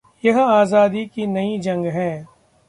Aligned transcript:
यह 0.25 0.39
आजादी 0.39 1.05
की 1.05 1.27
नई 1.27 1.59
जंग 1.59 1.85
है 1.85 2.27